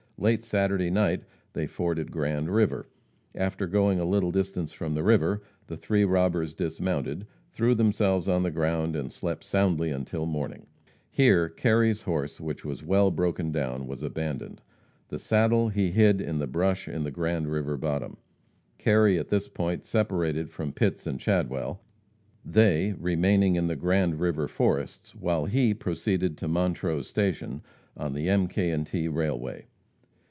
[0.17, 1.23] Late Saturday night
[1.53, 2.87] they forded Grand river.
[3.33, 8.43] After going a little distance from the river, the three robbers dismounted, threw themselves on
[8.43, 10.67] the ground, and slept soundly until morning.
[11.09, 14.61] Here Kerry's horse, which was well broken down, was abandoned.
[15.07, 18.17] The saddle he hid in the brush in the Grand river bottom.
[18.77, 21.81] Kerry at this point separated from Pitts and Chadwell,
[22.45, 27.63] they remaining in the Grand river forests, while he proceeded to Montrose station,
[27.97, 28.69] on the M., K.
[28.83, 29.07] & T.
[29.07, 29.65] railway.